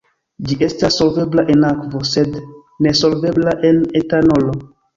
[0.51, 2.41] Ĝi estas solvebla en akvo, sed
[2.89, 4.61] nesolvebla en etanolo.